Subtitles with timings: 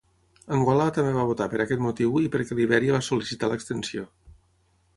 [0.55, 4.09] Angola també va votar per aquest motiu i perquè Libèria va sol·licitar l'extensió.